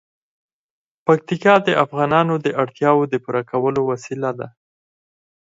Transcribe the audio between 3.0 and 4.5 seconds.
د پوره کولو وسیله ده.